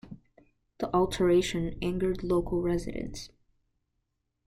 The 0.79 0.89
alteration 0.95 1.77
angered 1.79 2.23
local 2.23 2.63
residents. 2.63 3.29